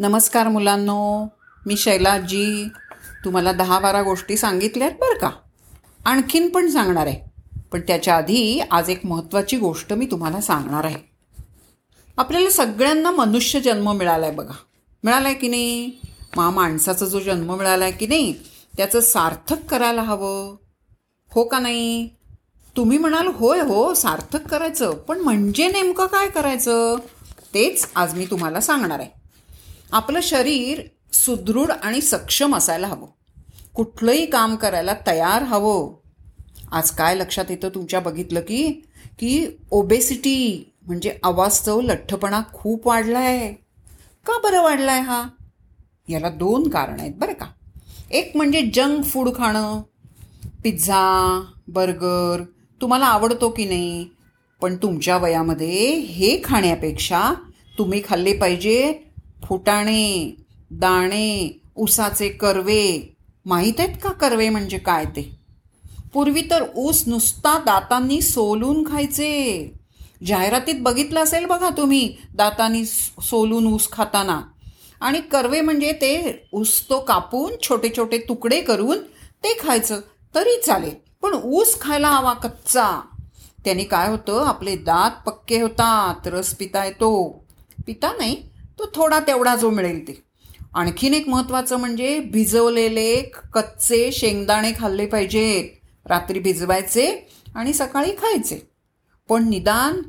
[0.00, 1.28] नमस्कार मुलांनो
[1.66, 2.68] मी शैलाजी.
[3.24, 5.30] तुम्हाला दहा बारा गोष्टी सांगितल्यात बरं का?
[6.04, 7.30] आणखीन पण सांगणार आहे.
[7.72, 10.96] पण त्याच्या आधी आज एक महत्त्वाची गोष्ट मी तुम्हाला सांगणार आहे.
[12.16, 14.54] आपल्याला सगळ्यांना मनुष्य जन्म मिळाला आहे बघा.
[15.04, 15.90] मिळाला आहे की नाही?
[16.36, 18.34] मा माणसाचा जो जन्म मिळाला आहे की नाही
[18.76, 20.56] त्याचं सार्थक करायला हवं.
[21.32, 22.08] हो का नाही?
[22.76, 24.90] तुम्ही म्हणाल होय हो सार्थक करायचं.
[24.90, 26.96] पण म्हणजे नेमकं काय करायचं?
[27.54, 29.17] तेच आज मी तुम्हाला सांगणार आहे.
[29.92, 30.80] आपलं शरीर
[31.12, 33.06] सुदृढ आणि सक्षम असायला हवं.
[33.74, 35.94] कुठलंही काम करायला तयार हवं.
[36.72, 38.62] आज काय लक्षात येतं तुमच्या बघितलं की
[39.18, 43.52] की ओबेसिटी म्हणजे अवास्तव लठ्ठपणा खूप वाढला आहे
[44.26, 45.22] का बरं वाढला आहे हा?
[46.08, 47.46] याला दोन कारण आहेत बरं का.
[48.10, 49.80] एक म्हणजे जंक फूड खाणं
[50.62, 52.42] पिझ्झा बर्गर
[52.80, 54.08] तुम्हाला आवडतो की नाही
[54.60, 57.32] पण तुमच्या वयामध्ये हे खाण्यापेक्षा
[57.78, 58.92] तुम्ही खाल्ले पाहिजे
[59.48, 60.36] फुटाणे
[60.70, 63.14] दाणे ऊसाचे कर्वे.
[63.46, 65.38] माहीत आहेत का कर्वे म्हणजे काय ते?
[66.12, 69.72] पूर्वी तर ऊस नुसता दातांनी सोलून खायचे.
[70.26, 74.40] जाहिरातीत बघितलं असेल बघा तुम्ही दातांनी सोलून ऊस खाताना.
[75.00, 78.98] आणि कर्वे म्हणजे ते ऊस तो कापून छोटे छोटे तुकडे करून
[79.44, 80.00] ते खायचं
[80.34, 80.94] तरी चालेल.
[81.22, 83.00] पण ऊस खायला हवा कच्चा.
[83.64, 84.46] त्याने काय होतं?
[84.46, 87.44] आपले दात पक्के होतात रस पिता येतो.
[87.86, 88.47] पिता नाही
[88.78, 90.22] तो थोडा तेवढा जो मिळेल ते.
[90.74, 98.60] आणखीन एक महत्त्वाचं म्हणजे भिजवलेले कच्चे शेंगदाणे खाल्ले पाहिजेत रात्री भिजवायचे आणि सकाळी खायचे.
[99.28, 100.00] पण निदान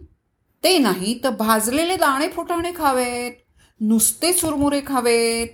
[0.64, 3.32] ते नाही तर भाजलेले दाणे फुटाणे खावेत
[3.82, 5.48] नुसते चुरमुरे खावेत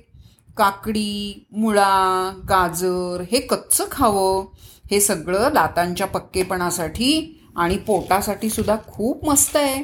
[0.58, 4.46] काकडी मुळा गाजर हे कच्चं खावं.
[4.92, 9.84] हे सगळं दातांच्या पक्केपणासाठी आणि पोटासाठी सुद्धा खूप मस्त आहे.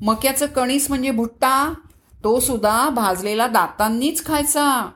[0.00, 1.72] मक्याचं कणीस म्हणजे भुट्टा
[2.24, 4.90] तो सुद्धा भाजलेला दातांनीच खायचा.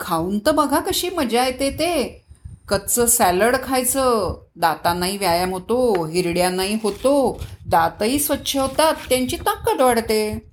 [0.00, 2.24] खाऊन तर बघा कशी मजा येते ते.
[2.68, 4.34] कच्चं सॅलड खायचं.
[4.56, 7.42] दातांनाही व्यायाम होतो हिरड्यांनाही होतो.
[7.66, 10.50] दातही स्वच्छ होतात त्यांची ताकद वाढते.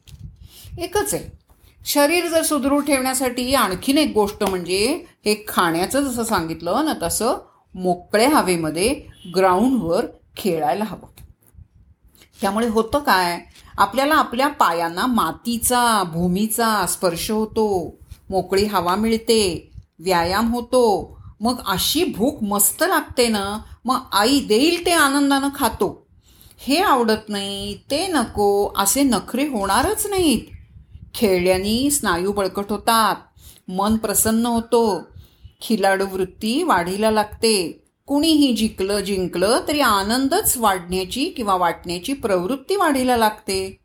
[0.79, 1.41] एकच आहे.
[1.85, 7.37] शरीर जर सुदृढ ठेवण्यासाठी आणखीन एक गोष्ट म्हणजे हे खाण्याचं जसं सांगितलं ना तसं
[7.75, 9.01] मोकळ्या हवेमध्ये
[9.35, 10.05] ग्राउंडवर
[10.37, 11.20] खेळायला हवं.
[12.41, 13.39] त्यामुळे होतं काय?
[13.77, 17.97] आपल्याला आपल्या पायांना मातीचा भूमीचा स्पर्श होतो.
[18.29, 21.17] मोकळी हवा मिळते व्यायाम होतो.
[21.39, 26.07] मग अशी भूक मस्त लागते ना मग आई देईल ते आनंदानं खातो.
[26.59, 30.41] हे आवडत नाही ते नको असे नखरे होणारच नाहीत.
[31.13, 33.15] खेळल्याने स्नायू बळकट होतात
[33.67, 35.01] मन प्रसन्न होतो.
[35.61, 37.80] खिलाडू वृत्ती वाढीला लागते.
[38.11, 43.77] कुणीही जिंकलं जिंकलं तरी आनंदच वाढण्याची किंवा वाटण्याची प्रवृत्ती वाढीला लागते.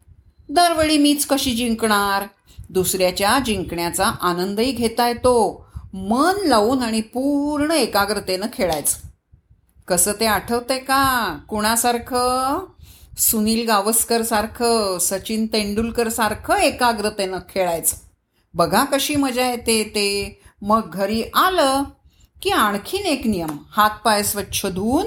[0.48, 2.22] दरवेळी मीच कशी जिंकणार?
[2.70, 5.66] दुसऱ्याच्या जिंकण्याचा आनंदही घेता येतो.
[5.94, 9.08] मन लावून आणि पूर्ण एकाग्रतेनं खेळायचं.
[9.88, 11.38] कसं ते आठवतंय का?
[11.48, 12.66] कुणासारखं?
[13.18, 17.96] सुनील गावस्कर सारखं सचिन तेंडुलकर सारखं एकाग्रतेनं खेळायचं.
[18.54, 20.40] बघा कशी मजा येते ते.
[20.62, 21.82] मग घरी आलं
[22.46, 23.48] की आणखीन एक नियम.
[23.70, 25.06] हातपाय स्वच्छ धुवून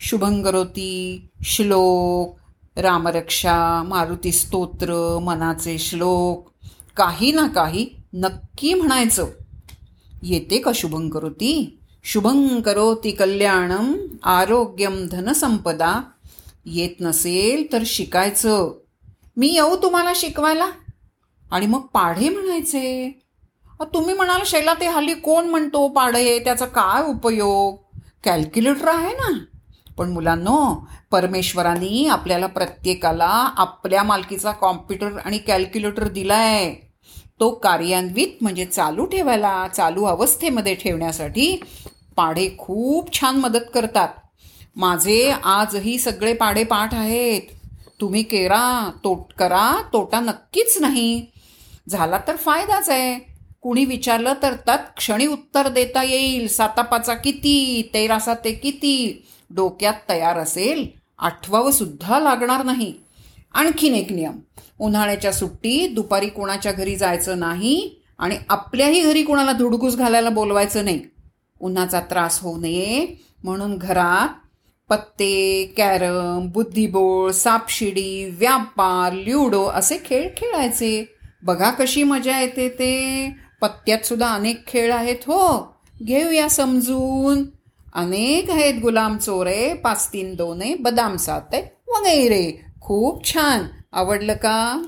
[0.00, 2.36] शुभंगरोती श्लोक
[2.78, 6.50] रामरक्षा मारुती स्तोत्र मनाचे श्लोक
[6.96, 9.26] काही ना काही नक्की म्हणायचं.
[10.22, 16.02] येते का शुभंकरोती शुभंकरोती कल्याणम आरोग्यम धनसंपदा.
[16.66, 18.72] येत नसेल तर शिकायचं.
[19.36, 20.66] मी येऊ तुम्हाला शिकवायला.
[21.50, 23.18] आणि मग पाढे म्हणायचे.
[23.84, 27.76] तुम्ही म्हणाल शैला ते हल्ली कोण म्हणतो पाढे त्याचा काय उपयोग?
[28.24, 29.38] कॅल्क्युलेटर आहे ना.
[29.98, 36.74] पण मुलांनो परमेश्वरांनी आपल्याला प्रत्येकाला आपल्या मालकीचा कॉम्प्युटर आणि कॅल्क्युलेटर दिलाय.
[37.40, 41.60] तो कार्यान्वित म्हणजे चालू ठेवायला चालू अवस्थेमध्ये ठेवण्यासाठी
[42.16, 44.08] पाढे खूप छान मदत करतात.
[44.76, 47.42] माझे आजही सगळे पाढे पाठ आहेत.
[48.00, 51.26] तुम्ही केरा तोट करा तोटा नक्कीच नाही.
[51.88, 53.37] झाला तर फायदाच आहे.
[53.60, 56.48] कुणी विचारलं तर तत्क्षणी उत्तर देता येईल.
[56.48, 57.90] सातापाचा किती?
[57.94, 59.26] तेरासा ते किती?
[59.50, 60.86] डोक्यात तयार असेल.
[61.18, 62.94] आठवावं सुद्धा लागणार नाही.
[63.54, 64.38] आणखीन एक नियम.
[64.78, 71.00] उन्हाळ्याच्या सुट्टीत दुपारी कोणाच्या घरी जायचं नाही आणि आपल्याही घरी कोणाला धुडगूस घालायला बोलवायचं नाही.
[71.60, 73.06] उन्हाचा त्रास होऊ नये.
[73.44, 74.28] म्हणून घरात
[74.90, 81.14] पत्ते कॅरम बुद्धिबोळ सापशिडी व्यापार ल्युडो असे खेळ खेळायचे.
[81.42, 83.47] बघा कशी मजा येते ते.
[83.60, 85.74] पत्त्यात सुद्धा अनेक खेळ आहेत हो.
[86.02, 87.44] घेऊया समजून.
[87.94, 92.60] अनेक आहेत गुलाम चोरे पाच तीन दोन बदाम सात आहे वगैरे.
[92.80, 93.62] खूप छान.
[93.92, 94.82] आवडलं का?